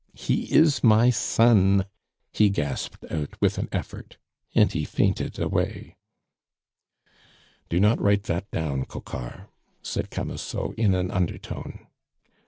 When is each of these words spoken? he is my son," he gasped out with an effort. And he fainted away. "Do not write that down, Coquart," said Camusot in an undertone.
he 0.15 0.51
is 0.51 0.83
my 0.83 1.11
son," 1.11 1.85
he 2.33 2.49
gasped 2.49 3.05
out 3.11 3.39
with 3.39 3.59
an 3.59 3.69
effort. 3.71 4.17
And 4.55 4.71
he 4.71 4.83
fainted 4.83 5.37
away. 5.37 5.95
"Do 7.69 7.79
not 7.79 8.01
write 8.01 8.23
that 8.23 8.49
down, 8.49 8.85
Coquart," 8.85 9.41
said 9.83 10.09
Camusot 10.09 10.73
in 10.75 10.95
an 10.95 11.11
undertone. 11.11 11.85